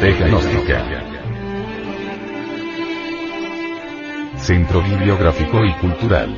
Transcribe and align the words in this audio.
Biblioteca. 0.00 0.84
Centro 4.36 4.82
Bibliográfico 4.82 5.64
y 5.64 5.72
Cultural. 5.74 6.28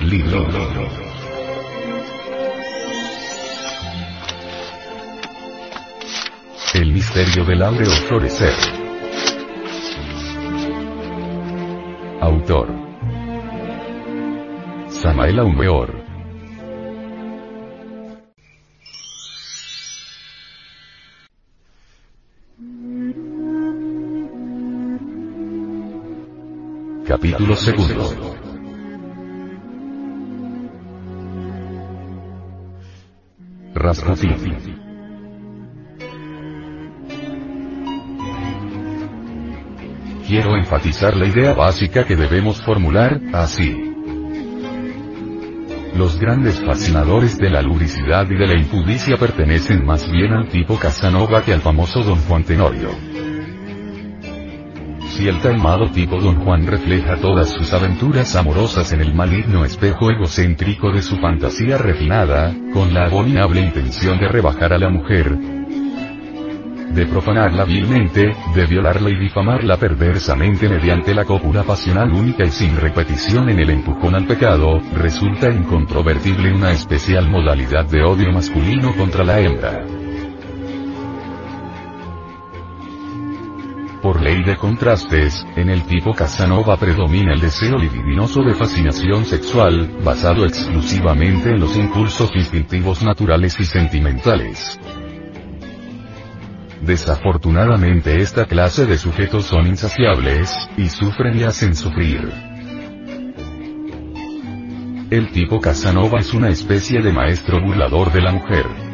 Libro. 0.00 0.48
El 6.74 6.92
misterio 6.92 7.44
del 7.44 7.62
áureo 7.62 7.90
florecer. 7.90 8.54
Autor. 12.20 12.68
Samael 14.88 15.38
Aumeor. 15.40 15.97
Capítulo 27.08 27.56
segundo. 27.56 28.36
Rasputin. 33.74 34.36
Quiero 40.26 40.54
enfatizar 40.54 41.16
la 41.16 41.24
idea 41.24 41.54
básica 41.54 42.04
que 42.04 42.14
debemos 42.14 42.60
formular, 42.60 43.18
así. 43.32 43.74
Los 45.96 46.20
grandes 46.20 46.62
fascinadores 46.62 47.38
de 47.38 47.48
la 47.48 47.62
lubricidad 47.62 48.26
y 48.30 48.36
de 48.36 48.46
la 48.46 48.60
impudicia 48.60 49.16
pertenecen 49.16 49.86
más 49.86 50.06
bien 50.12 50.34
al 50.34 50.48
tipo 50.50 50.78
Casanova 50.78 51.42
que 51.42 51.54
al 51.54 51.62
famoso 51.62 52.02
Don 52.02 52.18
Juan 52.18 52.44
Tenorio. 52.44 53.07
Si 55.18 55.26
el 55.26 55.40
taimado 55.40 55.90
tipo 55.90 56.20
Don 56.20 56.36
Juan 56.44 56.64
refleja 56.64 57.16
todas 57.16 57.50
sus 57.50 57.72
aventuras 57.72 58.36
amorosas 58.36 58.92
en 58.92 59.00
el 59.00 59.12
maligno 59.12 59.64
espejo 59.64 60.12
egocéntrico 60.12 60.92
de 60.92 61.02
su 61.02 61.16
fantasía 61.16 61.76
refinada, 61.76 62.54
con 62.72 62.94
la 62.94 63.06
abominable 63.06 63.60
intención 63.60 64.20
de 64.20 64.28
rebajar 64.28 64.72
a 64.72 64.78
la 64.78 64.90
mujer, 64.90 65.36
de 65.36 67.06
profanarla 67.06 67.64
vilmente, 67.64 68.32
de 68.54 68.66
violarla 68.66 69.10
y 69.10 69.16
difamarla 69.16 69.76
perversamente 69.76 70.68
mediante 70.68 71.12
la 71.12 71.24
cópula 71.24 71.64
pasional 71.64 72.12
única 72.12 72.44
y 72.44 72.52
sin 72.52 72.76
repetición 72.76 73.50
en 73.50 73.58
el 73.58 73.70
empujón 73.70 74.14
al 74.14 74.24
pecado, 74.24 74.80
resulta 74.94 75.50
incontrovertible 75.50 76.54
una 76.54 76.70
especial 76.70 77.28
modalidad 77.28 77.86
de 77.86 78.04
odio 78.04 78.30
masculino 78.30 78.94
contra 78.94 79.24
la 79.24 79.40
hembra. 79.40 79.84
Por 84.08 84.22
ley 84.22 84.42
de 84.42 84.56
contrastes, 84.56 85.44
en 85.54 85.68
el 85.68 85.82
tipo 85.82 86.14
Casanova 86.14 86.78
predomina 86.78 87.34
el 87.34 87.40
deseo 87.40 87.76
libidinoso 87.76 88.40
de 88.40 88.54
fascinación 88.54 89.26
sexual, 89.26 89.98
basado 90.02 90.46
exclusivamente 90.46 91.50
en 91.50 91.60
los 91.60 91.76
impulsos 91.76 92.30
instintivos 92.34 93.02
naturales 93.02 93.60
y 93.60 93.66
sentimentales. 93.66 94.80
Desafortunadamente 96.80 98.16
esta 98.22 98.46
clase 98.46 98.86
de 98.86 98.96
sujetos 98.96 99.44
son 99.44 99.66
insaciables, 99.66 100.56
y 100.78 100.88
sufren 100.88 101.38
y 101.38 101.42
hacen 101.42 101.76
sufrir. 101.76 102.32
El 105.10 105.30
tipo 105.32 105.60
Casanova 105.60 106.20
es 106.20 106.32
una 106.32 106.48
especie 106.48 107.02
de 107.02 107.12
maestro 107.12 107.60
burlador 107.60 108.10
de 108.10 108.22
la 108.22 108.32
mujer. 108.32 108.87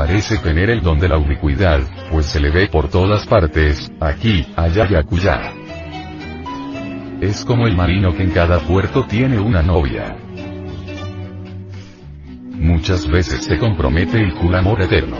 Parece 0.00 0.38
tener 0.38 0.70
el 0.70 0.80
don 0.80 0.98
de 0.98 1.10
la 1.10 1.18
ubicuidad, 1.18 1.82
pues 2.10 2.24
se 2.24 2.40
le 2.40 2.50
ve 2.50 2.68
por 2.68 2.88
todas 2.88 3.26
partes, 3.26 3.92
aquí, 4.00 4.46
allá 4.56 4.86
y 4.88 4.94
acullá. 4.94 5.52
Es 7.20 7.44
como 7.44 7.66
el 7.66 7.76
marino 7.76 8.14
que 8.14 8.22
en 8.22 8.30
cada 8.30 8.60
puerto 8.60 9.04
tiene 9.04 9.38
una 9.38 9.62
novia. 9.62 10.16
Muchas 12.54 13.06
veces 13.08 13.44
se 13.44 13.58
compromete 13.58 14.26
y 14.26 14.30
jura 14.30 14.60
amor 14.60 14.80
eterno. 14.80 15.18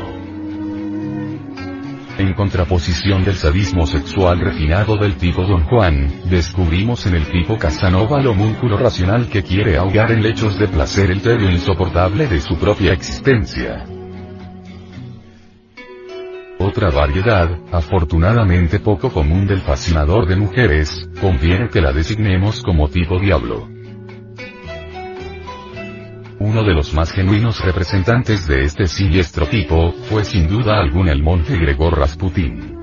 En 2.17 2.33
contraposición 2.33 3.23
del 3.23 3.35
sadismo 3.35 3.87
sexual 3.87 4.41
refinado 4.41 4.97
del 4.97 5.17
tipo 5.17 5.43
Don 5.43 5.65
Juan, 5.65 6.11
descubrimos 6.31 7.05
en 7.05 7.17
el 7.17 7.27
tipo 7.27 7.59
Casanova 7.59 8.19
el 8.19 8.29
homúnculo 8.29 8.79
racional 8.79 9.29
que 9.29 9.43
quiere 9.43 9.77
ahogar 9.77 10.11
en 10.11 10.23
lechos 10.23 10.59
de 10.59 10.69
placer 10.69 11.11
el 11.11 11.21
tedio 11.21 11.51
insoportable 11.51 12.27
de 12.29 12.41
su 12.41 12.57
propia 12.57 12.95
existencia. 12.95 13.85
Otra 16.63 16.91
variedad, 16.91 17.49
afortunadamente 17.73 18.81
poco 18.81 19.11
común 19.11 19.47
del 19.47 19.63
fascinador 19.63 20.29
de 20.29 20.37
mujeres, 20.37 21.09
conviene 21.19 21.71
que 21.71 21.81
la 21.81 21.91
designemos 21.91 22.63
como 22.63 22.91
tipo 22.91 23.19
diablo. 23.19 23.67
Uno 26.39 26.63
de 26.63 26.75
los 26.75 26.93
más 26.93 27.13
genuinos 27.13 27.65
representantes 27.65 28.47
de 28.47 28.65
este 28.65 28.89
siniestro 28.89 29.47
tipo, 29.47 29.93
fue 30.11 30.23
sin 30.23 30.49
duda 30.49 30.79
alguna 30.79 31.13
el 31.13 31.23
monje 31.23 31.57
Gregor 31.57 31.99
Rasputin. 31.99 32.79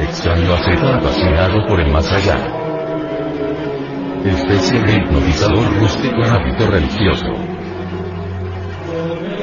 Extraño 0.00 0.54
aceta 0.54 0.96
apasionado 0.96 1.66
por 1.68 1.78
el 1.78 1.92
más 1.92 2.10
allá. 2.10 2.65
Especie 4.26 4.80
de 4.80 4.96
hipnotizador 4.96 5.78
rústico 5.78 6.16
en 6.16 6.30
hábito 6.30 6.70
religioso. 6.70 7.26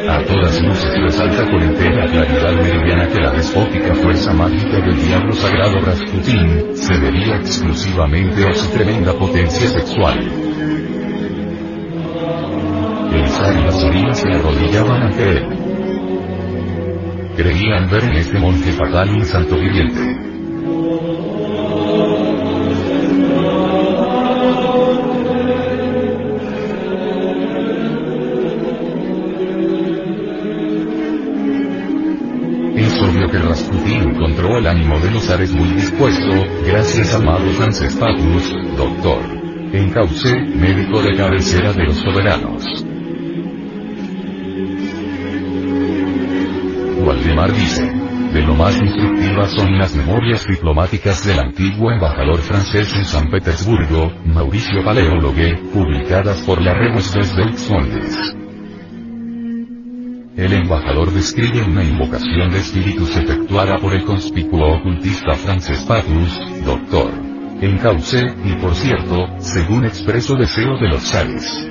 A 0.09 0.21
todas 0.25 0.61
luces 0.61 1.01
resalta 1.01 1.49
con 1.49 1.61
entera 1.61 2.05
claridad 2.05 2.53
meridiana 2.61 3.07
que 3.07 3.21
la 3.21 3.31
despótica 3.31 3.95
fuerza 3.95 4.33
mágica 4.33 4.81
del 4.81 5.01
diablo 5.01 5.31
sagrado 5.31 5.79
Rasputin, 5.79 6.75
se 6.75 6.99
debía 6.99 7.37
exclusivamente 7.37 8.45
a 8.45 8.53
su 8.53 8.69
tremenda 8.71 9.13
potencia 9.13 9.69
sexual. 9.69 10.19
El 13.13 13.27
zar 13.29 13.57
y 13.57 13.63
las 13.63 13.83
orillas 13.85 14.19
se 14.19 14.29
arrodillaban 14.29 15.03
ante 15.03 15.29
él. 15.29 15.47
Creían 17.37 17.89
ver 17.89 18.03
en 18.03 18.15
este 18.17 18.37
monje 18.37 18.73
fatal 18.73 19.09
un 19.11 19.25
santo 19.25 19.55
viviente. 19.55 20.32
Rasputin 33.73 34.09
encontró 34.09 34.57
el 34.57 34.67
ánimo 34.67 34.99
de 34.99 35.09
los 35.09 35.23
zares 35.23 35.51
muy 35.51 35.69
dispuesto, 35.69 36.45
gracias 36.65 37.13
a 37.13 37.17
amado 37.17 37.49
Frances 37.53 37.95
Patus, 37.95 38.53
doctor. 38.77 39.23
En 39.73 39.89
Cauce, 39.89 40.35
médico 40.55 41.01
de 41.01 41.15
cabecera 41.15 41.73
de 41.73 41.85
los 41.85 41.95
soberanos. 41.95 42.63
Waldemar 47.03 47.51
dice. 47.53 47.91
De 48.33 48.41
lo 48.41 48.55
más 48.55 48.79
instructivas 48.81 49.51
son 49.51 49.77
las 49.77 49.95
memorias 49.95 50.45
diplomáticas 50.47 51.23
del 51.25 51.39
antiguo 51.39 51.91
embajador 51.91 52.39
francés 52.39 52.95
en 52.95 53.05
San 53.05 53.29
Petersburgo, 53.29 54.11
Mauricio 54.25 54.83
Paleólogue, 54.83 55.55
publicadas 55.71 56.41
por 56.41 56.59
la 56.59 56.73
Revue 56.73 57.01
des 57.13 57.35
Volksfondes. 57.35 58.35
El 60.35 60.51
embajador 60.51 61.11
describe 61.13 61.61
una 61.61 61.83
invocación 61.83 62.49
de 62.49 62.57
espíritus 62.57 63.15
efectuada 63.15 63.77
por 63.77 63.93
el 63.93 64.03
conspicuo 64.03 64.77
ocultista 64.77 65.35
Frances 65.35 65.79
Patus, 65.83 66.41
doctor. 66.65 67.11
En 67.61 67.77
Cauce, 67.77 68.33
y 68.43 68.53
por 68.53 68.73
cierto, 68.73 69.27
según 69.37 69.85
expreso 69.85 70.35
deseo 70.35 70.75
de 70.79 70.89
los 70.89 71.03
zares. 71.03 71.67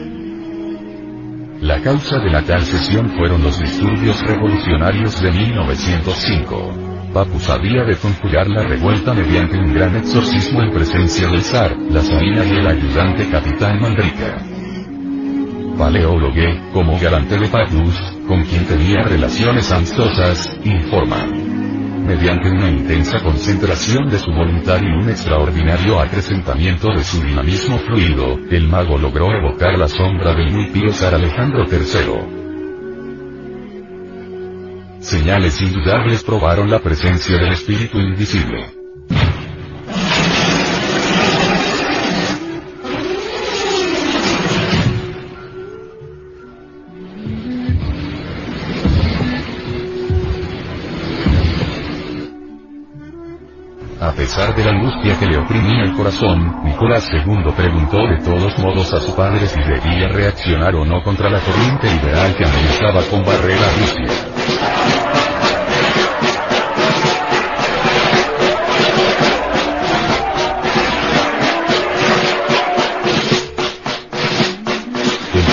La 1.60 1.80
causa 1.80 2.18
de 2.20 2.30
la 2.30 2.42
tal 2.42 2.62
sesión 2.62 3.10
fueron 3.10 3.42
los 3.42 3.58
disturbios 3.58 4.22
revolucionarios 4.22 5.20
de 5.20 5.32
1905. 5.32 7.10
Papus 7.12 7.50
había 7.50 7.82
de 7.82 7.96
conjurar 7.96 8.46
la 8.46 8.62
revuelta 8.62 9.12
mediante 9.12 9.58
un 9.58 9.74
gran 9.74 9.96
exorcismo 9.96 10.62
en 10.62 10.70
presencia 10.70 11.26
del 11.26 11.42
zar, 11.42 11.76
la 11.90 12.00
zarina 12.00 12.44
y 12.44 12.50
el 12.50 12.66
ayudante 12.66 13.28
capitán 13.28 13.80
Manrica. 13.80 14.38
Paleólogue, 15.76 16.60
como 16.72 16.98
garante 17.00 17.38
de 17.38 17.48
Papus, 17.48 18.11
con 18.26 18.44
quien 18.44 18.66
tenía 18.66 19.02
relaciones 19.02 19.70
amistosas, 19.72 20.48
informa. 20.64 21.26
Mediante 22.06 22.50
una 22.50 22.68
intensa 22.68 23.20
concentración 23.20 24.10
de 24.10 24.18
su 24.18 24.32
voluntad 24.32 24.80
y 24.82 24.86
un 24.86 25.08
extraordinario 25.08 26.00
acrecentamiento 26.00 26.88
de 26.88 27.04
su 27.04 27.22
dinamismo 27.22 27.78
fluido, 27.78 28.38
el 28.50 28.68
mago 28.68 28.98
logró 28.98 29.30
evocar 29.32 29.78
la 29.78 29.88
sombra 29.88 30.34
del 30.34 30.50
muy 30.50 30.70
pío 30.70 30.92
zar 30.92 31.14
Alejandro 31.14 31.64
III. 31.70 32.42
Señales 34.98 35.60
indudables 35.62 36.24
probaron 36.24 36.70
la 36.70 36.80
presencia 36.80 37.36
del 37.36 37.52
espíritu 37.52 37.98
invisible. 37.98 38.81
A 54.02 54.10
pesar 54.10 54.52
de 54.56 54.64
la 54.64 54.72
angustia 54.72 55.16
que 55.16 55.26
le 55.26 55.38
oprimía 55.38 55.84
el 55.84 55.92
corazón, 55.92 56.64
Nicolás 56.64 57.08
II 57.12 57.52
preguntó 57.56 57.98
de 57.98 58.18
todos 58.24 58.58
modos 58.58 58.92
a 58.92 59.00
su 59.00 59.14
padre 59.14 59.46
si 59.46 59.62
debía 59.62 60.08
reaccionar 60.08 60.74
o 60.74 60.84
no 60.84 61.04
contra 61.04 61.30
la 61.30 61.38
corriente 61.38 61.88
liberal 61.88 62.34
que 62.34 62.44
amenazaba 62.44 63.00
con 63.08 63.22
barrer 63.22 63.58
a 63.58 63.70
Rusia. 63.78 64.06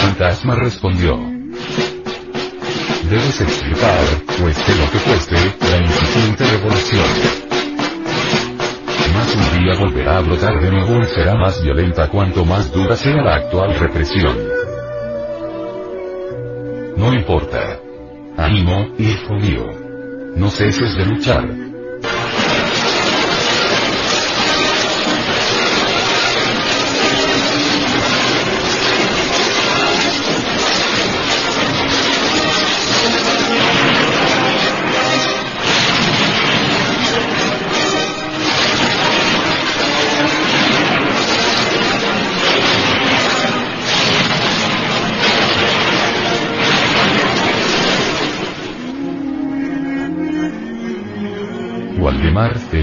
fantasma 0.02 0.56
respondió. 0.56 1.20
Debes 3.10 3.42
explicar, 3.42 4.06
cueste 4.42 4.76
lo 4.76 4.92
que 4.92 4.98
cueste, 4.98 5.36
la 5.36 5.78
incipiente 5.86 6.46
revolución. 6.46 7.49
Un 9.36 9.64
día 9.64 9.76
volverá 9.80 10.18
a 10.18 10.22
brotar 10.22 10.60
de 10.60 10.72
nuevo 10.72 11.02
y 11.02 11.06
será 11.06 11.36
más 11.36 11.62
violenta 11.62 12.08
cuanto 12.08 12.44
más 12.46 12.72
dura 12.72 12.96
sea 12.96 13.22
la 13.22 13.36
actual 13.36 13.76
represión. 13.78 14.36
No 16.98 17.14
importa. 17.14 17.80
Ánimo, 18.38 18.88
hijo 18.98 19.34
mío. 19.36 19.66
No 20.36 20.50
ceses 20.50 20.96
de 20.98 21.06
luchar. 21.06 21.69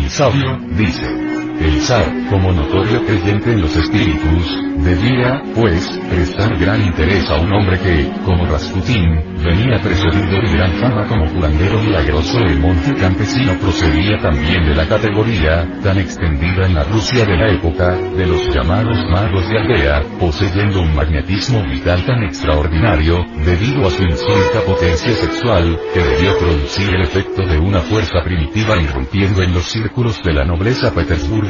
Sabio, 0.09 0.59
dice. 0.77 1.26
El 1.61 1.81
zar, 1.81 2.05
como 2.29 2.53
notorio 2.53 3.05
creyente 3.07 3.53
en 3.53 3.63
los 3.63 3.75
espíritus, 3.77 4.67
debía, 4.79 5.43
pues, 5.55 5.89
prestar 6.11 6.57
gran 6.59 6.85
interés 6.85 7.29
a 7.31 7.37
un 7.37 7.53
hombre 7.53 7.79
que, 7.81 8.11
como 8.25 8.47
Rasputín, 8.47 9.37
venía 9.43 9.79
precedido 9.81 10.41
de 10.41 10.53
gran 10.53 10.73
fama 10.73 11.07
como 11.09 11.27
curandero 11.33 11.81
milagroso 11.81 12.39
el 12.39 12.59
monje 12.61 12.95
campesino 12.95 13.55
procedía 13.59 14.19
también 14.21 14.67
de 14.67 14.75
la 14.75 14.87
categoría, 14.87 15.67
tan 15.83 15.99
extendida 15.99 16.67
en 16.67 16.75
la 16.75 16.85
Rusia 16.85 17.25
de 17.25 17.37
la 17.37 17.53
época, 17.53 17.95
de 17.95 18.27
los 18.27 18.49
llamados 18.55 18.99
magos 19.11 19.49
de 19.49 19.59
aldea, 19.59 20.03
poseyendo 20.21 20.83
un 20.83 20.95
magnetismo 20.95 21.63
vital 21.65 22.05
tan 22.05 22.23
extraordinario, 22.25 23.25
debido 23.45 23.87
a 23.87 23.91
su 23.91 24.03
insólita 24.03 24.61
potencia 24.67 25.13
sexual, 25.13 25.79
que 25.95 26.01
debió 26.01 26.39
producir 26.39 26.95
el 26.95 27.03
efecto 27.03 27.43
de 27.47 27.59
una 27.59 27.81
fuerza 27.81 28.23
primitiva 28.25 28.77
irrumpiendo 28.77 29.43
en 29.43 29.55
los 29.55 29.65
círculos 29.65 30.23
de 30.23 30.35
la 30.35 30.45
nobleza 30.45 30.93
petersburguesa, 30.93 31.46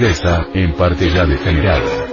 en 0.54 0.72
parte 0.74 1.08
ya 1.08 1.24
degenerada. 1.24 2.06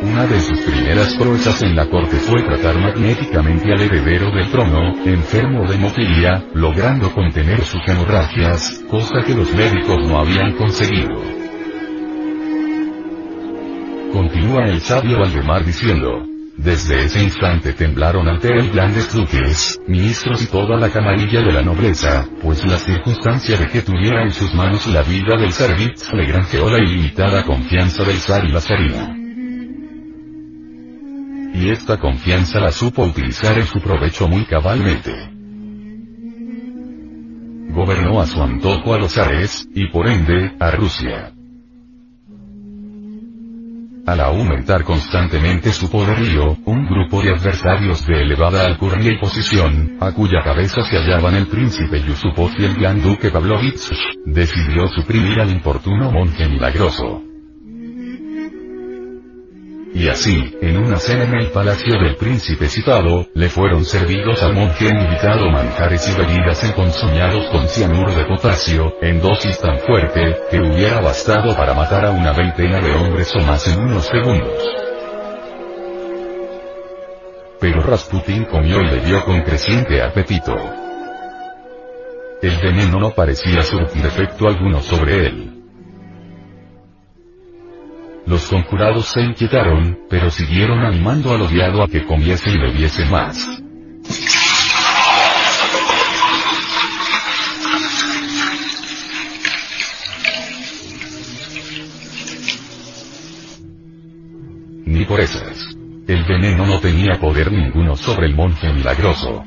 Una 0.00 0.26
de 0.26 0.40
sus 0.40 0.60
primeras 0.60 1.14
proezas 1.14 1.60
en 1.62 1.74
la 1.74 1.86
corte 1.90 2.16
fue 2.18 2.42
tratar 2.42 2.78
magnéticamente 2.78 3.72
al 3.72 3.80
heredero 3.80 4.30
del 4.30 4.48
trono, 4.48 4.94
enfermo 5.04 5.66
de 5.66 5.74
hemofilia, 5.74 6.44
logrando 6.54 7.12
contener 7.12 7.62
sus 7.64 7.80
hemorragias, 7.86 8.84
cosa 8.88 9.22
que 9.26 9.34
los 9.34 9.52
médicos 9.52 9.98
no 10.06 10.20
habían 10.20 10.52
conseguido. 10.56 11.20
Continúa 14.12 14.66
el 14.66 14.80
sabio 14.80 15.18
Valdemar 15.18 15.64
diciendo, 15.64 16.29
desde 16.62 17.04
ese 17.04 17.22
instante 17.22 17.72
temblaron 17.72 18.28
ante 18.28 18.48
él 18.48 18.70
grandes 18.70 19.12
duques, 19.14 19.80
ministros 19.86 20.42
y 20.42 20.46
toda 20.46 20.76
la 20.76 20.90
camarilla 20.90 21.40
de 21.40 21.52
la 21.52 21.62
nobleza, 21.62 22.26
pues 22.42 22.64
la 22.66 22.76
circunstancia 22.76 23.56
de 23.56 23.68
que 23.68 23.82
tuviera 23.82 24.22
en 24.22 24.32
sus 24.32 24.52
manos 24.54 24.86
la 24.86 25.02
vida 25.02 25.36
del 25.38 25.52
Servitz 25.52 26.12
le 26.12 26.26
granjeó 26.26 26.70
la 26.70 26.78
ilimitada 26.78 27.44
confianza 27.44 28.04
del 28.04 28.16
zar 28.16 28.44
y 28.44 28.52
la 28.52 28.60
zarina 28.60 29.16
y 31.52 31.70
esta 31.70 31.98
confianza 31.98 32.60
la 32.60 32.70
supo 32.70 33.04
utilizar 33.04 33.58
en 33.58 33.66
su 33.66 33.80
provecho 33.80 34.28
muy 34.28 34.44
cabalmente. 34.44 35.12
Gobernó 37.72 38.20
a 38.20 38.26
su 38.26 38.42
antojo 38.42 38.94
a 38.94 38.98
los 38.98 39.16
Ares, 39.18 39.68
y 39.74 39.88
por 39.88 40.08
ende, 40.08 40.52
a 40.58 40.70
Rusia. 40.70 41.32
Al 44.06 44.20
aumentar 44.20 44.82
constantemente 44.84 45.72
su 45.72 45.90
poderío, 45.90 46.56
un 46.64 46.86
grupo 46.86 47.22
de 47.22 47.30
adversarios 47.30 48.06
de 48.06 48.22
elevada 48.22 48.64
alcurnia 48.64 49.12
y 49.12 49.18
posición, 49.18 49.96
a 50.00 50.12
cuya 50.12 50.42
cabeza 50.42 50.82
se 50.82 50.96
hallaban 50.96 51.34
el 51.34 51.46
príncipe 51.46 52.02
Yusupov 52.02 52.50
y 52.58 52.64
el 52.64 52.74
gran 52.74 53.02
duque 53.02 53.30
Pavlovich, 53.30 53.90
decidió 54.24 54.88
suprimir 54.88 55.40
al 55.40 55.50
importuno 55.50 56.10
monje 56.10 56.48
milagroso. 56.48 57.29
Y 59.92 60.08
así, 60.08 60.56
en 60.62 60.76
una 60.76 60.98
cena 60.98 61.24
en 61.24 61.34
el 61.34 61.50
palacio 61.50 61.98
del 62.00 62.14
príncipe 62.16 62.68
citado, 62.68 63.26
le 63.34 63.48
fueron 63.48 63.84
servidos 63.84 64.40
al 64.42 64.54
monje 64.54 64.86
invitado 64.88 65.50
manjares 65.50 66.08
y 66.08 66.16
bebidas 66.16 66.62
enconsoñados 66.62 67.46
con 67.50 67.68
cianuro 67.68 68.14
de 68.14 68.24
potasio, 68.24 68.94
en 69.02 69.20
dosis 69.20 69.58
tan 69.58 69.78
fuerte, 69.80 70.36
que 70.50 70.60
hubiera 70.60 71.00
bastado 71.00 71.56
para 71.56 71.74
matar 71.74 72.06
a 72.06 72.12
una 72.12 72.32
veintena 72.32 72.80
de 72.80 72.92
hombres 72.92 73.34
o 73.34 73.40
más 73.40 73.66
en 73.66 73.80
unos 73.80 74.06
segundos. 74.06 74.64
Pero 77.58 77.82
Rasputin 77.82 78.44
comió 78.44 78.80
y 78.80 78.90
bebió 78.90 79.24
con 79.24 79.42
creciente 79.42 80.00
apetito. 80.02 80.56
El 82.40 82.56
veneno 82.56 82.98
no 83.00 83.10
parecía 83.10 83.62
surtir 83.62 84.06
efecto 84.06 84.46
alguno 84.46 84.80
sobre 84.80 85.26
él. 85.26 85.59
Los 88.30 88.46
conjurados 88.48 89.06
se 89.06 89.22
inquietaron, 89.22 89.98
pero 90.08 90.30
siguieron 90.30 90.78
animando 90.84 91.32
al 91.32 91.42
odiado 91.42 91.82
a 91.82 91.88
que 91.88 92.06
comiese 92.06 92.48
y 92.50 92.58
bebiese 92.58 93.04
más. 93.06 93.44
Ni 104.86 105.04
por 105.06 105.18
esas. 105.18 105.76
El 106.06 106.22
veneno 106.22 106.66
no 106.66 106.78
tenía 106.78 107.18
poder 107.18 107.50
ninguno 107.50 107.96
sobre 107.96 108.26
el 108.26 108.36
monje 108.36 108.72
milagroso. 108.72 109.42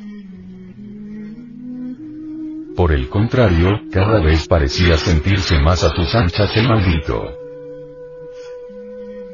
Por 2.75 2.91
el 2.91 3.07
contrario, 3.07 3.79
cada 3.93 4.19
vez 4.19 4.45
parecía 4.45 4.97
sentirse 4.97 5.57
más 5.59 5.85
a 5.85 5.95
sus 5.95 6.13
anchas 6.13 6.51
el 6.57 6.67
maldito. 6.67 7.42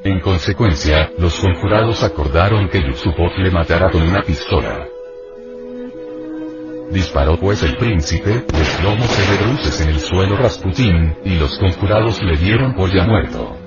En 0.02 0.22
consecuencia, 0.22 1.12
los 1.18 1.38
conjurados 1.40 2.04
acordaron 2.04 2.70
que 2.70 2.82
Yusupov 2.82 3.38
le 3.38 3.52
matara 3.52 3.92
con 3.92 4.02
una 4.02 4.22
pistola. 4.22 4.88
Disparó 6.90 7.36
pues 7.36 7.62
el 7.64 7.76
príncipe, 7.76 8.46
desplomóse 8.48 9.30
de 9.30 9.44
bruces 9.44 9.82
en 9.82 9.90
el 9.90 10.00
suelo 10.00 10.38
Rasputín, 10.38 11.16
y 11.26 11.36
los 11.38 11.60
conjurados 11.60 12.24
le 12.24 12.38
dieron 12.38 12.76
por 12.76 12.90
ya 12.94 13.06
muerto. 13.06 13.58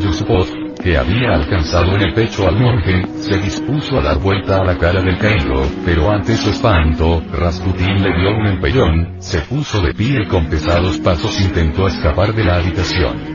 Yusupov, 0.00 0.48
que 0.82 0.98
había 0.98 1.32
alcanzado 1.32 1.94
en 1.94 2.02
el 2.02 2.14
pecho 2.14 2.48
al 2.48 2.56
monje, 2.56 3.06
se 3.14 3.38
dispuso 3.38 3.98
a 3.98 4.02
dar 4.02 4.18
vuelta 4.18 4.56
a 4.58 4.64
la 4.64 4.76
cara 4.76 5.00
del 5.00 5.16
caído, 5.16 5.62
pero 5.84 6.10
ante 6.10 6.34
su 6.34 6.50
espanto, 6.50 7.22
Rasputín 7.32 8.02
le 8.02 8.18
dio 8.18 8.36
un 8.36 8.46
empellón, 8.48 9.14
se 9.20 9.42
puso 9.42 9.80
de 9.80 9.94
pie 9.94 10.24
y 10.24 10.26
con 10.26 10.48
pesados 10.48 10.98
pasos 10.98 11.40
intentó 11.40 11.86
escapar 11.86 12.34
de 12.34 12.44
la 12.44 12.56
habitación. 12.56 13.33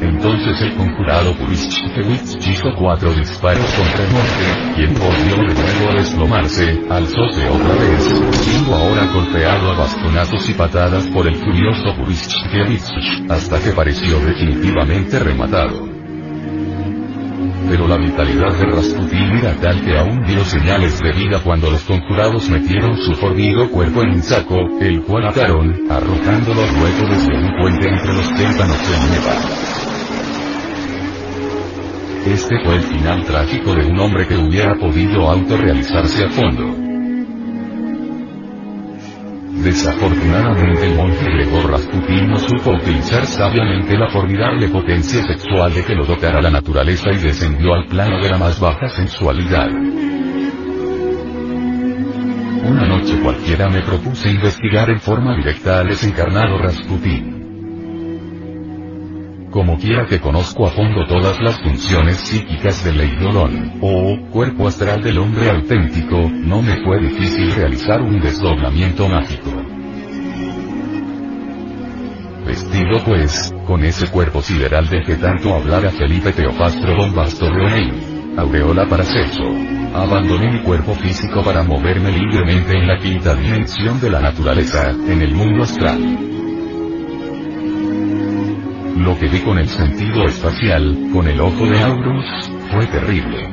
Entonces 0.00 0.60
el 0.62 0.74
conjurado 0.74 1.34
Purischkewicz 1.34 2.36
hizo 2.46 2.72
cuatro 2.76 3.12
disparos 3.12 3.64
contra 3.72 4.04
el 4.04 4.12
monje, 4.12 4.74
quien 4.76 4.94
volvió 4.94 5.36
de 5.48 5.54
nuevo 5.54 5.90
a 5.90 5.94
desplomarse, 5.94 6.80
alzóse 6.88 7.48
otra 7.48 7.74
vez, 7.74 8.02
siendo 8.42 8.74
ahora 8.74 9.06
golpeado 9.06 9.72
a 9.72 9.78
bastonazos 9.78 10.48
y 10.48 10.54
patadas 10.54 11.04
por 11.08 11.26
el 11.26 11.34
furioso 11.36 11.96
Purischkewicz, 11.96 12.90
hasta 13.28 13.60
que 13.60 13.72
pareció 13.72 14.20
definitivamente 14.20 15.18
rematado. 15.18 15.88
Pero 17.68 17.86
la 17.86 17.98
vitalidad 17.98 18.56
de 18.56 18.64
Rasputin 18.64 19.36
era 19.36 19.54
tal 19.56 19.84
que 19.84 19.98
aún 19.98 20.24
dio 20.24 20.42
señales 20.44 20.98
de 21.00 21.12
vida 21.12 21.38
cuando 21.44 21.70
los 21.70 21.82
conjurados 21.82 22.48
metieron 22.48 22.96
su 22.96 23.14
formido 23.14 23.68
cuerpo 23.70 24.02
en 24.02 24.10
un 24.10 24.22
saco, 24.22 24.56
el 24.80 25.02
cual 25.02 25.26
ataron, 25.26 25.74
arrojándolo 25.90 26.62
luego 26.62 27.14
desde 27.14 27.36
un 27.36 27.52
puente 27.60 27.88
entre 27.88 28.14
los 28.14 28.28
témpanos 28.34 28.78
de 28.88 29.10
Neva. 29.10 29.67
Este 32.26 32.58
fue 32.64 32.76
el 32.76 32.82
final 32.82 33.24
trágico 33.24 33.74
de 33.74 33.86
un 33.86 33.98
hombre 33.98 34.26
que 34.26 34.36
hubiera 34.36 34.74
podido 34.74 35.28
autorrealizarse 35.30 36.24
a 36.24 36.28
fondo. 36.30 36.88
Desafortunadamente 39.62 40.86
el 40.86 40.94
monje 40.94 41.24
Gregor 41.24 41.70
Rasputin 41.70 42.28
no 42.28 42.36
supo 42.38 42.70
utilizar 42.70 43.26
sabiamente 43.26 43.96
la 43.96 44.08
formidable 44.08 44.68
potencia 44.68 45.22
sexual 45.22 45.74
de 45.74 45.84
que 45.84 45.94
lo 45.94 46.04
dotara 46.04 46.40
la 46.40 46.50
naturaleza 46.50 47.10
y 47.10 47.16
descendió 47.16 47.74
al 47.74 47.86
plano 47.86 48.22
de 48.22 48.30
la 48.30 48.38
más 48.38 48.60
baja 48.60 48.88
sensualidad. 48.88 49.68
Una 52.68 52.86
noche 52.86 53.18
cualquiera 53.20 53.68
me 53.68 53.80
propuse 53.82 54.30
investigar 54.30 54.90
en 54.90 55.00
forma 55.00 55.36
directa 55.36 55.80
al 55.80 55.88
desencarnado 55.88 56.58
Rasputin. 56.58 57.37
Como 59.50 59.78
quiera 59.78 60.04
que 60.06 60.20
conozco 60.20 60.66
a 60.66 60.70
fondo 60.70 61.06
todas 61.06 61.40
las 61.40 61.58
funciones 61.62 62.16
psíquicas 62.18 62.84
del 62.84 63.00
Eidolon, 63.00 63.78
o 63.80 64.18
cuerpo 64.30 64.68
astral 64.68 65.02
del 65.02 65.18
hombre 65.18 65.48
auténtico, 65.48 66.30
no 66.30 66.60
me 66.60 66.76
fue 66.84 67.00
difícil 67.00 67.54
realizar 67.54 68.02
un 68.02 68.20
desdoblamiento 68.20 69.08
mágico. 69.08 69.50
Vestido 72.44 73.02
pues, 73.04 73.54
con 73.66 73.84
ese 73.84 74.08
cuerpo 74.08 74.42
sideral 74.42 74.86
de 74.88 75.02
que 75.02 75.16
tanto 75.16 75.54
hablara 75.54 75.90
Felipe 75.92 76.32
Teofastro 76.32 76.96
Bombasto 76.96 77.50
Leonel. 77.50 78.18
Aureola 78.36 78.86
para 78.86 79.02
sexo. 79.02 79.42
Abandoné 79.94 80.52
mi 80.52 80.62
cuerpo 80.62 80.94
físico 80.94 81.42
para 81.42 81.62
moverme 81.62 82.12
libremente 82.12 82.76
en 82.76 82.86
la 82.86 82.98
quinta 82.98 83.34
dimensión 83.34 83.98
de 83.98 84.10
la 84.10 84.20
naturaleza, 84.20 84.90
en 84.90 85.22
el 85.22 85.34
mundo 85.34 85.64
astral. 85.64 86.27
Lo 88.98 89.16
que 89.16 89.28
vi 89.28 89.38
con 89.40 89.56
el 89.58 89.68
sentido 89.68 90.24
espacial, 90.24 91.10
con 91.12 91.28
el 91.28 91.40
ojo 91.40 91.64
de 91.64 91.80
Aurus, 91.80 92.24
fue 92.72 92.84
terrible. 92.88 93.48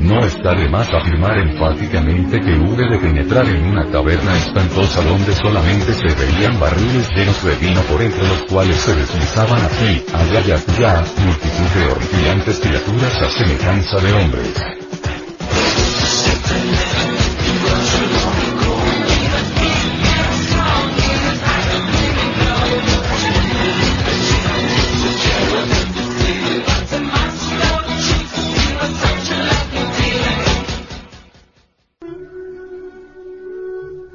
No 0.00 0.18
está 0.24 0.54
de 0.54 0.68
más 0.68 0.92
afirmar 0.92 1.38
enfáticamente 1.38 2.40
que 2.40 2.58
hube 2.58 2.84
de 2.90 2.98
penetrar 2.98 3.46
en 3.46 3.64
una 3.66 3.86
taberna 3.86 4.36
espantosa 4.36 5.02
donde 5.02 5.32
solamente 5.34 5.92
se 5.92 6.08
veían 6.08 6.58
barriles 6.58 7.08
llenos 7.14 7.44
de 7.44 7.54
vino 7.64 7.80
por 7.82 8.02
entre 8.02 8.26
los 8.26 8.42
cuales 8.50 8.76
se 8.76 8.92
deslizaban 8.92 9.60
aquí, 9.64 10.02
allá 10.14 10.40
y 10.46 10.50
allá, 10.50 11.04
multitud 11.24 11.70
de 11.76 11.92
horripilantes 11.92 12.58
criaturas 12.58 13.22
a 13.22 13.28
semejanza 13.30 14.00
de 14.00 14.12
hombres. 14.14 14.80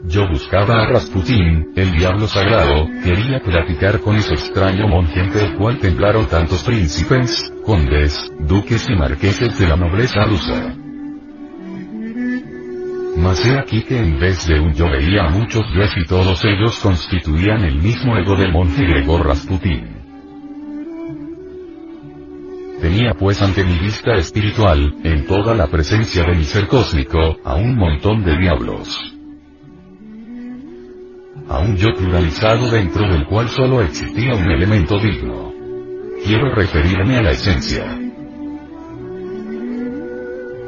Yo 0.08 0.28
buscaba 0.28 0.84
a 0.84 0.88
Rasputín, 0.88 1.72
el 1.76 1.92
diablo 1.94 2.28
sagrado, 2.28 2.88
quería 3.04 3.40
platicar 3.40 4.00
con 4.02 4.16
ese 4.16 4.36
extraño 4.36 4.88
monje 4.88 5.20
ante 5.20 5.44
el 5.44 5.56
cual 5.56 5.80
temblaron 5.80 6.28
tantos 6.28 6.64
príncipes, 6.64 7.52
condes, 7.66 8.32
duques 8.40 8.88
y 8.88 8.96
marqueses 8.96 9.58
de 9.58 9.68
la 9.68 9.76
nobleza 9.76 10.24
rusa. 10.26 10.76
Mas 13.18 13.44
he 13.46 13.58
aquí 13.58 13.82
que 13.82 13.98
en 13.98 14.20
vez 14.20 14.46
de 14.48 14.60
un 14.60 14.76
yo 14.76 14.86
veía 14.92 15.24
a 15.24 15.30
muchos 15.30 15.64
yo 15.74 15.82
y 16.00 16.06
todos 16.06 16.46
ellos 16.46 16.80
constituían 16.80 17.64
el 17.64 17.82
mismo 17.82 18.16
ego 18.16 18.36
del 18.36 18.52
monje 18.52 18.86
Gregor 18.86 19.26
Rasputín. 19.26 19.88
Tenía 22.80 23.16
pues 23.16 23.42
ante 23.42 23.64
mi 23.64 23.80
vista 23.80 24.14
espiritual, 24.14 24.98
en 25.04 25.26
toda 25.26 25.56
la 25.56 25.66
presencia 25.66 26.24
de 26.26 26.36
mi 26.36 26.44
ser 26.44 26.68
cósmico, 26.68 27.38
a 27.44 27.56
un 27.56 27.76
montón 27.76 28.24
de 28.24 28.38
diablos 28.38 29.15
a 31.48 31.60
un 31.60 31.78
yo 31.78 31.90
pluralizado 31.96 32.70
dentro 32.72 33.08
del 33.08 33.26
cual 33.26 33.50
solo 33.50 33.82
existía 33.82 34.34
un 34.34 34.50
elemento 34.50 34.98
digno. 35.00 35.54
Quiero 36.24 36.54
referirme 36.56 37.18
a 37.18 37.22
la 37.22 37.32
esencia. 37.32 37.86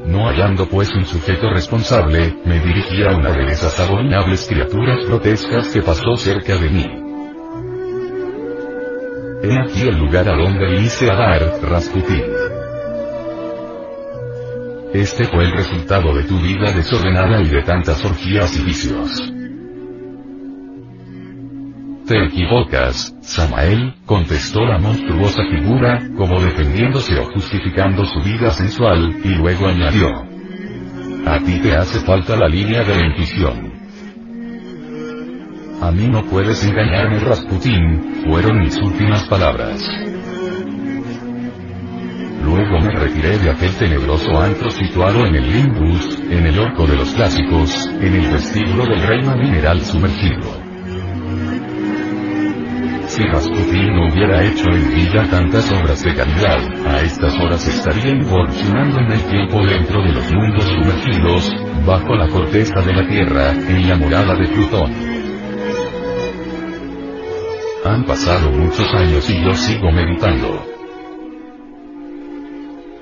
No 0.06 0.28
hallando 0.28 0.70
pues 0.70 0.90
un 0.96 1.06
sujeto 1.06 1.50
responsable, 1.50 2.36
me 2.46 2.60
dirigí 2.60 3.04
a 3.04 3.16
una 3.16 3.32
de 3.32 3.52
esas 3.52 3.80
abominables 3.80 4.48
criaturas 4.48 5.06
grotescas 5.06 5.68
que 5.70 5.82
pasó 5.82 6.16
cerca 6.16 6.56
de 6.56 6.70
mí. 6.70 6.86
He 9.44 9.60
aquí 9.60 9.82
el 9.88 9.98
lugar 9.98 10.30
a 10.30 10.36
donde 10.36 10.82
hice 10.82 11.12
a 11.12 11.16
dar, 11.16 11.42
Rasputin. 11.62 12.24
Este 14.94 15.26
fue 15.26 15.44
el 15.44 15.52
resultado 15.52 16.16
de 16.16 16.24
tu 16.24 16.40
vida 16.40 16.72
desordenada 16.72 17.42
y 17.42 17.50
de 17.50 17.62
tantas 17.64 18.04
orgías 18.06 18.58
y 18.58 18.64
vicios. 18.64 19.37
Te 22.08 22.24
equivocas, 22.24 23.14
Samael, 23.20 23.94
contestó 24.06 24.62
la 24.62 24.78
monstruosa 24.78 25.42
figura, 25.52 26.00
como 26.16 26.40
defendiéndose 26.40 27.20
o 27.20 27.26
justificando 27.34 28.06
su 28.06 28.22
vida 28.22 28.50
sensual, 28.52 29.14
y 29.26 29.36
luego 29.36 29.68
añadió. 29.68 30.08
A 31.26 31.38
ti 31.40 31.60
te 31.60 31.76
hace 31.76 32.00
falta 32.00 32.38
la 32.38 32.48
línea 32.48 32.86
de 32.86 33.08
intuición. 33.08 33.74
A 35.82 35.92
mí 35.92 36.08
no 36.08 36.24
puedes 36.24 36.64
engañarme 36.64 37.20
Rasputín, 37.20 38.24
fueron 38.26 38.62
mis 38.62 38.78
últimas 38.78 39.26
palabras. 39.26 39.86
Luego 42.42 42.80
me 42.80 42.96
retiré 42.96 43.38
de 43.38 43.50
aquel 43.50 43.76
tenebroso 43.76 44.32
antro 44.40 44.70
situado 44.70 45.26
en 45.26 45.36
el 45.36 45.52
Limbus, 45.52 46.22
en 46.30 46.48
el 46.48 46.58
orco 46.58 46.88
de 46.88 46.96
los 46.96 47.14
clásicos, 47.14 47.86
en 48.00 48.16
el 48.16 48.32
vestíbulo 48.32 48.86
del 48.86 49.06
reino 49.06 49.36
mineral 49.36 49.82
sumergido. 49.82 50.57
Si 53.18 53.24
Rasputin 53.24 53.96
no 53.96 54.14
hubiera 54.14 54.44
hecho 54.44 54.70
en 54.70 54.94
vida 54.94 55.28
tantas 55.32 55.72
obras 55.72 56.04
de 56.04 56.14
calidad, 56.14 56.60
a 56.86 57.02
estas 57.02 57.34
horas 57.40 57.68
estaría 57.68 58.12
evolucionando 58.12 59.00
en 59.00 59.12
el 59.12 59.22
tiempo 59.24 59.66
dentro 59.66 60.04
de 60.04 60.14
los 60.14 60.32
mundos 60.32 60.66
sumergidos, 60.66 61.52
bajo 61.84 62.14
la 62.14 62.28
corteza 62.28 62.80
de 62.82 62.94
la 62.94 63.08
Tierra, 63.08 63.54
en 63.54 63.90
la 63.90 63.96
morada 63.96 64.36
de 64.36 64.48
Plutón. 64.50 64.94
Han 67.86 68.06
pasado 68.06 68.52
muchos 68.52 68.88
años 68.94 69.28
y 69.32 69.44
yo 69.44 69.56
sigo 69.56 69.92
meditando. 69.92 70.64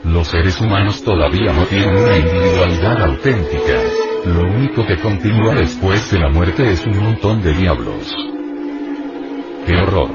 Los 0.05 0.29
seres 0.29 0.61
humanos 0.61 1.03
todavía 1.03 1.51
no 1.51 1.65
tienen 1.65 1.93
una 1.93 2.17
individualidad 2.17 3.03
auténtica. 3.03 3.81
Lo 4.27 4.43
único 4.43 4.85
que 4.87 4.97
continúa 4.97 5.55
después 5.55 6.09
de 6.09 6.19
la 6.19 6.29
muerte 6.29 6.71
es 6.71 6.85
un 6.85 7.03
montón 7.03 7.41
de 7.41 7.51
diablos. 7.51 8.34
¡Qué 9.65 9.75
horror! 9.75 10.11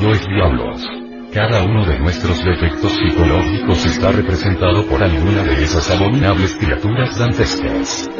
Yo 0.00 0.10
es 0.10 0.26
diablos. 0.26 0.84
Cada 1.32 1.62
uno 1.62 1.86
de 1.86 1.98
nuestros 2.00 2.44
defectos 2.44 2.92
psicológicos 2.92 3.86
está 3.86 4.10
representado 4.10 4.84
por 4.86 5.00
alguna 5.00 5.44
de 5.44 5.62
esas 5.62 5.90
abominables 5.92 6.56
criaturas 6.56 7.16
dantescas. 7.16 8.10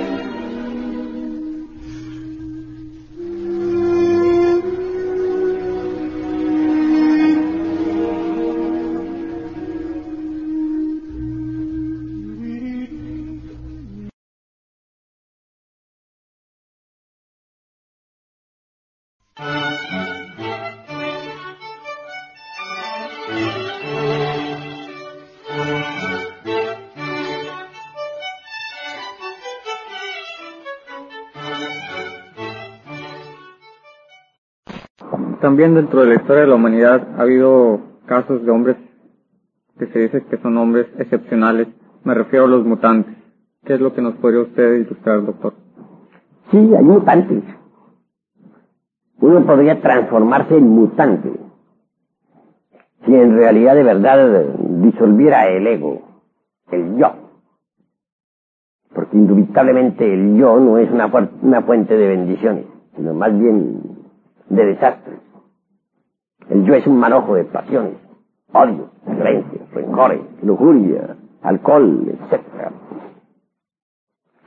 También 35.45 35.75
dentro 35.75 36.01
de 36.01 36.07
la 36.07 36.15
historia 36.15 36.45
de 36.45 36.49
la 36.49 36.55
humanidad 36.55 37.07
ha 37.19 37.21
habido 37.21 37.79
casos 38.07 38.43
de 38.47 38.51
hombres 38.51 38.79
que 39.79 39.87
se 39.89 39.99
dice 39.99 40.25
que 40.25 40.39
son 40.39 40.57
hombres 40.57 40.87
excepcionales. 40.97 41.69
Me 42.03 42.15
refiero 42.15 42.47
a 42.47 42.49
los 42.49 42.65
mutantes. 42.65 43.15
¿Qué 43.63 43.75
es 43.75 43.81
lo 43.83 43.93
que 43.93 44.01
nos 44.01 44.15
podría 44.15 44.41
usted 44.41 44.77
ilustrar, 44.77 45.23
doctor? 45.23 45.53
Sí, 46.51 46.57
hay 46.57 46.83
mutantes. 46.83 47.45
Uno 49.21 49.45
podría 49.45 49.83
transformarse 49.83 50.57
en 50.57 50.67
mutante 50.67 51.31
si 53.05 53.15
en 53.15 53.37
realidad 53.37 53.75
de 53.75 53.83
verdad 53.83 54.47
disolviera 54.81 55.47
el 55.49 55.67
ego, 55.67 56.01
el 56.71 56.97
yo. 56.97 57.13
Porque 58.95 59.15
indubitablemente 59.15 60.11
el 60.11 60.39
yo 60.39 60.59
no 60.59 60.79
es 60.79 60.91
una, 60.91 61.13
una 61.43 61.61
fuente 61.61 61.99
de 61.99 62.09
bendiciones, 62.09 62.65
sino 62.97 63.13
más 63.13 63.39
bien 63.39 63.83
de 64.49 64.65
desastres. 64.65 65.24
El 66.51 66.65
yo 66.65 66.75
es 66.75 66.87
un 66.87 66.99
manojo 66.99 67.35
de 67.35 67.45
pasiones, 67.45 67.95
odio, 68.53 68.91
creencia, 69.05 69.61
rencores, 69.73 70.21
lujuria, 70.43 71.17
alcohol, 71.43 72.07
etc. 72.09 72.41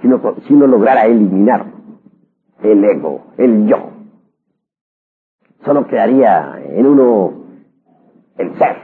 Si 0.02 0.08
uno, 0.08 0.36
si 0.46 0.54
uno 0.54 0.68
lograra 0.68 1.06
eliminar 1.06 1.66
el 2.62 2.84
ego, 2.84 3.22
el 3.38 3.68
yo. 3.68 3.90
Solo 5.66 5.88
quedaría 5.88 6.62
en 6.66 6.86
uno 6.86 7.34
el 8.38 8.56
ser. 8.58 8.78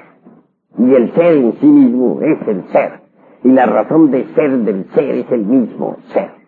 Y 0.78 0.94
el 0.94 1.14
ser 1.14 1.38
en 1.38 1.54
sí 1.60 1.68
mismo 1.68 2.20
es 2.22 2.48
el 2.48 2.64
ser. 2.72 3.02
Y 3.44 3.50
la 3.50 3.66
razón 3.66 4.10
de 4.10 4.26
ser 4.34 4.58
del 4.60 4.86
ser 4.92 5.16
es 5.16 5.32
el 5.32 5.46
mismo 5.46 5.98
ser. 6.14 6.43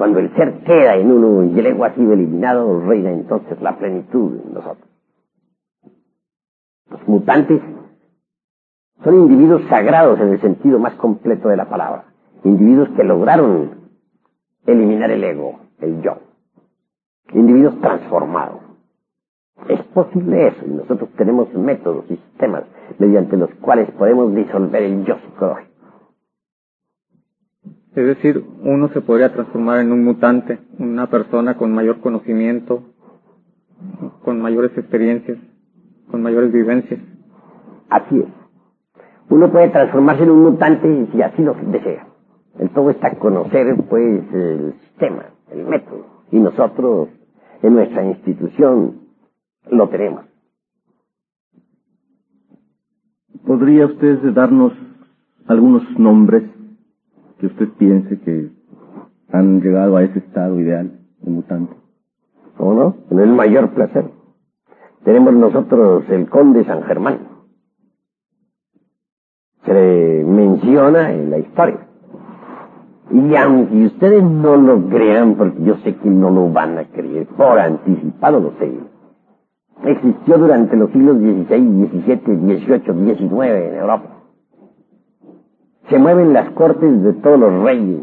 Cuando 0.00 0.18
el 0.18 0.34
ser 0.34 0.64
queda 0.64 0.96
en 0.96 1.12
uno 1.12 1.44
y 1.44 1.58
el 1.58 1.66
ego 1.66 1.84
ha 1.84 1.94
sido 1.94 2.14
eliminado, 2.14 2.80
reina 2.80 3.10
entonces 3.10 3.60
la 3.60 3.76
plenitud 3.76 4.40
en 4.46 4.54
nosotros. 4.54 4.88
Los 6.88 7.06
mutantes 7.06 7.60
son 9.04 9.14
individuos 9.14 9.60
sagrados 9.68 10.18
en 10.20 10.28
el 10.28 10.40
sentido 10.40 10.78
más 10.78 10.94
completo 10.94 11.50
de 11.50 11.58
la 11.58 11.68
palabra. 11.68 12.04
Individuos 12.44 12.88
que 12.96 13.04
lograron 13.04 13.90
eliminar 14.64 15.10
el 15.10 15.22
ego, 15.22 15.60
el 15.80 16.00
yo. 16.00 16.16
Individuos 17.34 17.78
transformados. 17.82 18.62
Es 19.68 19.82
posible 19.82 20.46
eso 20.46 20.64
y 20.64 20.70
nosotros 20.70 21.10
tenemos 21.18 21.52
métodos 21.52 22.06
sistemas 22.06 22.64
mediante 22.98 23.36
los 23.36 23.50
cuales 23.56 23.90
podemos 23.90 24.34
disolver 24.34 24.82
el 24.82 25.04
yo 25.04 25.18
psicológico. 25.18 25.69
Es 27.94 28.06
decir, 28.06 28.44
uno 28.62 28.88
se 28.90 29.00
podría 29.00 29.32
transformar 29.32 29.80
en 29.80 29.90
un 29.90 30.04
mutante, 30.04 30.60
una 30.78 31.08
persona 31.08 31.56
con 31.56 31.74
mayor 31.74 32.00
conocimiento, 32.00 32.84
con 34.22 34.40
mayores 34.40 34.76
experiencias, 34.78 35.38
con 36.08 36.22
mayores 36.22 36.52
vivencias. 36.52 37.00
Así 37.88 38.20
es. 38.20 38.28
Uno 39.28 39.50
puede 39.50 39.70
transformarse 39.70 40.22
en 40.22 40.30
un 40.30 40.42
mutante 40.42 41.08
si 41.12 41.22
así 41.22 41.42
lo 41.42 41.54
desea. 41.54 42.06
El 42.58 42.70
todo 42.70 42.90
está 42.90 43.16
conocer, 43.18 43.76
pues, 43.88 44.24
el 44.34 44.74
sistema, 44.82 45.24
el 45.50 45.66
método. 45.66 46.06
Y 46.30 46.38
nosotros, 46.38 47.08
en 47.62 47.74
nuestra 47.74 48.04
institución, 48.04 49.00
lo 49.68 49.88
tenemos. 49.88 50.24
¿Podría 53.44 53.86
usted 53.86 54.32
darnos 54.32 54.72
algunos 55.46 55.82
nombres 55.98 56.44
que 57.40 57.46
usted 57.46 57.68
piense 57.78 58.20
que 58.20 58.50
han 59.32 59.60
llegado 59.60 59.96
a 59.96 60.02
ese 60.02 60.18
estado 60.18 60.60
ideal 60.60 60.92
de 61.20 61.30
mutante? 61.30 61.74
¿Cómo 62.56 62.74
no? 62.74 62.96
Con 63.08 63.20
el 63.20 63.32
mayor 63.32 63.70
placer. 63.70 64.04
Tenemos 65.04 65.32
nosotros 65.32 66.04
el 66.10 66.28
conde 66.28 66.64
San 66.64 66.82
Germán. 66.82 67.20
Se 69.64 69.72
le 69.72 70.24
menciona 70.24 71.12
en 71.12 71.30
la 71.30 71.38
historia. 71.38 71.86
Y 73.10 73.34
aunque 73.34 73.86
ustedes 73.86 74.22
no 74.22 74.56
lo 74.56 74.88
crean, 74.88 75.34
porque 75.34 75.62
yo 75.64 75.76
sé 75.78 75.96
que 75.96 76.08
no 76.08 76.30
lo 76.30 76.52
van 76.52 76.78
a 76.78 76.84
creer, 76.84 77.26
por 77.28 77.58
anticipado 77.58 78.40
lo 78.40 78.52
sé, 78.58 78.72
existió 79.84 80.38
durante 80.38 80.76
los 80.76 80.90
siglos 80.90 81.16
XVI, 81.16 81.88
XVII, 82.04 82.58
XVIII, 82.60 83.16
XIX 83.16 83.46
en 83.48 83.74
Europa. 83.74 84.19
Se 85.90 85.98
mueven 85.98 86.32
las 86.32 86.50
cortes 86.52 87.02
de 87.02 87.12
todos 87.14 87.38
los 87.38 87.64
reyes. 87.64 88.00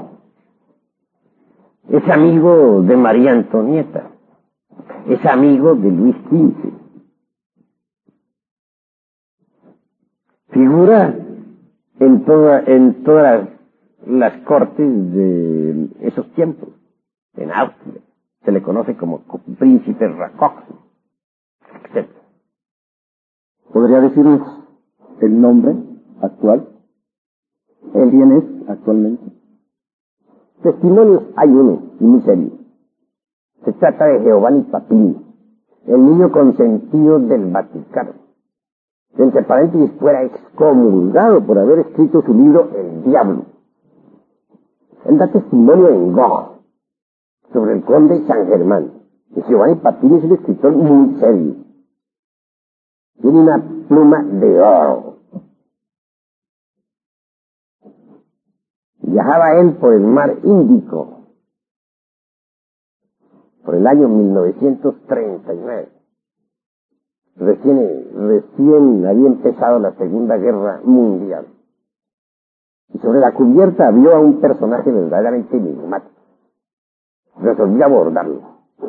Es 1.90 2.08
amigo 2.10 2.82
de 2.82 2.98
María 2.98 3.32
Antonieta. 3.32 4.12
Es 5.08 5.26
amigo 5.26 5.74
de 5.74 5.90
Luis 5.90 6.16
XV. 6.30 6.74
Figura 10.50 11.16
en, 12.00 12.26
toda, 12.26 12.60
en 12.66 13.04
todas 13.06 13.48
las, 14.06 14.34
cortes 14.42 15.14
de 15.14 15.88
esos 16.02 16.30
tiempos. 16.34 16.70
En 17.38 17.54
Austria 17.54 18.02
se 18.44 18.52
le 18.52 18.62
conoce 18.62 18.98
como 18.98 19.24
príncipe 19.58 20.08
Rakoczy 20.08 20.74
¿Podría 23.72 24.02
decirnos 24.02 24.42
el 25.22 25.40
nombre 25.40 25.76
actual? 26.22 26.77
¿Quién 27.92 28.32
es 28.32 28.70
actualmente? 28.70 29.24
Testimonios 30.62 31.24
hay 31.36 31.50
uno, 31.50 31.82
y 32.00 32.04
muy 32.04 32.22
serio. 32.22 32.52
Se 33.64 33.74
trata 33.74 34.06
de 34.06 34.24
Giovanni 34.24 34.64
Papini, 34.64 35.16
el 35.88 36.06
niño 36.06 36.32
consentido 36.32 37.20
del 37.20 37.52
Vaticano. 37.52 38.14
Entre 39.18 39.44
paréntesis, 39.44 39.92
fuera 40.00 40.24
excomulgado 40.24 41.46
por 41.46 41.58
haber 41.58 41.80
escrito 41.80 42.22
su 42.22 42.34
libro 42.34 42.70
El 42.76 43.04
Diablo. 43.04 43.46
Él 45.06 45.18
da 45.18 45.32
testimonio 45.32 45.90
en 45.90 46.14
Gog 46.14 46.60
sobre 47.54 47.74
el 47.74 47.84
conde 47.84 48.26
San 48.28 48.48
Germán. 48.48 48.92
Y 49.36 49.42
Giovanni 49.44 49.76
Papini 49.76 50.18
es 50.18 50.24
un 50.24 50.34
escritor 50.34 50.72
muy 50.74 51.20
serio 51.20 51.68
tiene 53.22 53.40
una 53.40 53.64
pluma 53.88 54.24
de 54.24 54.60
oro. 54.60 55.07
Viajaba 59.08 59.60
él 59.62 59.78
por 59.78 59.94
el 59.94 60.02
mar 60.02 60.36
Índico 60.44 61.18
por 63.64 63.76
el 63.76 63.88
año 63.88 64.10
1939. 64.10 65.90
Recién, 67.38 68.08
recién 68.16 69.06
había 69.06 69.28
empezado 69.28 69.80
la 69.80 69.94
Segunda 69.94 70.36
Guerra 70.38 70.82
Mundial. 70.84 71.48
Y 72.94 73.00
sobre 73.00 73.20
la 73.20 73.34
cubierta 73.34 73.92
vio 73.92 74.14
a 74.14 74.20
un 74.20 74.42
personaje 74.42 74.92
verdaderamente 74.92 75.56
enigmático. 75.56 76.22
Resolvió 77.40 77.86
abordarlo. 77.86 78.42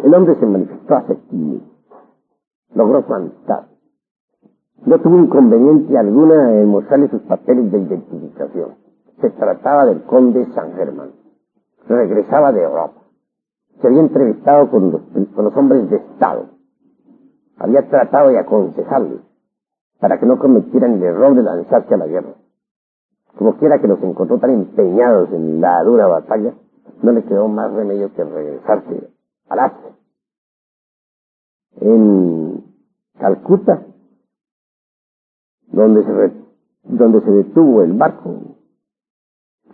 El 0.02 0.14
hombre 0.14 0.34
se 0.40 0.46
manifestó 0.46 0.96
aceptable. 0.96 1.60
Logró 2.74 3.06
su 3.06 3.14
amistad. 3.14 3.66
No 4.84 5.00
tuvo 5.00 5.16
inconveniente 5.18 5.96
alguna 5.96 6.54
en 6.54 6.68
mostrarle 6.68 7.08
sus 7.08 7.22
papeles 7.22 7.70
de 7.70 7.78
identificación. 7.78 8.87
Se 9.20 9.30
trataba 9.30 9.86
del 9.86 10.02
conde 10.04 10.46
San 10.54 10.74
Germán. 10.74 11.12
Regresaba 11.88 12.52
de 12.52 12.62
Europa. 12.62 13.02
Se 13.80 13.86
había 13.86 14.00
entrevistado 14.00 14.70
con 14.70 14.92
los, 14.92 15.56
hombres 15.56 15.88
de 15.90 15.96
Estado. 15.96 16.46
Había 17.58 17.88
tratado 17.88 18.28
de 18.30 18.38
aconsejarles 18.38 19.20
para 20.00 20.18
que 20.18 20.26
no 20.26 20.38
cometieran 20.38 20.94
el 20.94 21.02
error 21.02 21.34
de 21.34 21.42
lanzarse 21.42 21.94
a 21.94 21.98
la 21.98 22.06
guerra. 22.06 22.34
Como 23.36 23.56
quiera 23.56 23.80
que 23.80 23.88
los 23.88 24.02
encontró 24.02 24.38
tan 24.38 24.50
empeñados 24.50 25.32
en 25.32 25.60
la 25.60 25.82
dura 25.82 26.06
batalla, 26.06 26.54
no 27.02 27.12
le 27.12 27.24
quedó 27.24 27.48
más 27.48 27.72
remedio 27.72 28.12
que 28.14 28.24
regresarse 28.24 29.10
al 29.48 29.58
Asia. 29.58 29.90
En 31.80 32.64
Calcuta 33.18 33.82
donde 35.72 36.04
se, 36.04 36.32
donde 36.84 37.20
se 37.20 37.30
detuvo 37.30 37.82
el 37.82 37.92
barco, 37.92 38.37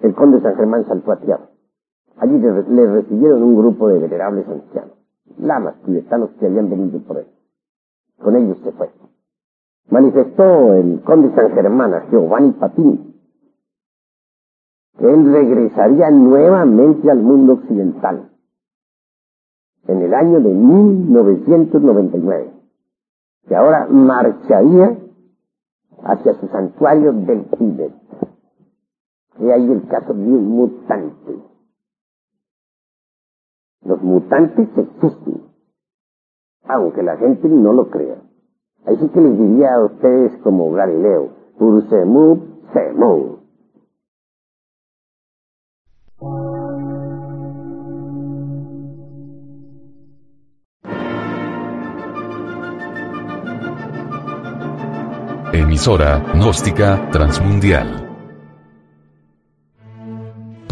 el 0.05 0.15
conde 0.15 0.41
San 0.41 0.57
Germán 0.57 0.85
saltó 0.87 1.13
a 1.13 1.21
tierra. 1.21 1.49
Allí 2.19 2.39
le, 2.39 2.87
recibieron 2.87 3.43
un 3.43 3.57
grupo 3.57 3.89
de 3.89 3.99
venerables 3.99 4.47
ancianos, 4.49 4.97
lamas 5.39 5.75
tibetanos 5.83 6.31
que 6.39 6.47
habían 6.47 6.71
venido 6.71 7.01
por 7.01 7.19
él. 7.19 7.27
Con 8.19 8.37
ellos 8.37 8.59
se 8.63 8.73
fue. 8.73 8.91
Manifestó 9.91 10.75
el 10.75 11.03
conde 11.03 11.35
San 11.35 11.51
Germán 11.53 11.95
a 11.95 12.09
Giovanni 12.11 12.53
Patini 12.53 13.15
que 14.99 15.11
él 15.11 15.33
regresaría 15.33 16.11
nuevamente 16.11 17.11
al 17.11 17.19
mundo 17.19 17.55
occidental 17.55 18.31
en 19.87 20.03
el 20.03 20.15
año 20.15 20.41
de 20.41 20.51
1999, 20.51 22.53
que 23.47 23.57
ahora 23.57 23.87
marcharía 23.91 24.97
hacia 26.05 26.33
su 26.35 26.49
santuario 26.49 27.13
del 27.13 27.45
Tíbet. 27.51 27.93
Y 29.39 29.51
ahí 29.51 29.71
el 29.71 29.87
caso 29.89 30.15
de 30.15 30.21
un 30.21 30.49
mutante. 30.49 31.39
Los 33.83 34.03
mutantes 34.03 34.69
existen, 34.77 35.43
aunque 36.65 37.03
la 37.03 37.17
gente 37.17 37.49
no 37.49 37.73
lo 37.73 37.91
crea. 37.91 38.23
Así 38.87 39.09
que 39.09 39.21
les 39.21 39.39
diría 39.39 39.75
a 39.75 39.85
ustedes 39.87 40.37
como 40.43 40.71
Galileo, 40.73 41.31
Ursemub 41.59 42.55
Semum. 42.73 43.35
Emisora, 55.53 56.21
gnóstica, 56.35 57.09
transmundial 57.11 58.04